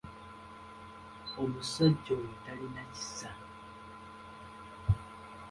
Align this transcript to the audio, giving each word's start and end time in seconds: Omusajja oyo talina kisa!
Omusajja 1.41 2.11
oyo 2.19 2.33
talina 2.43 2.83
kisa! 2.93 3.31